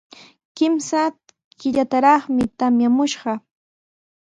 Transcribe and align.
Kimsa 0.55 1.01
killataraqmi 1.59 2.43
tamyamushqa. 2.57 3.33